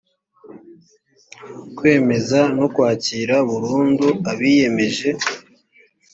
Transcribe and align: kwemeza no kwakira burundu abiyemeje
kwemeza 1.77 2.39
no 2.57 2.65
kwakira 2.73 3.35
burundu 3.49 4.07
abiyemeje 4.31 5.09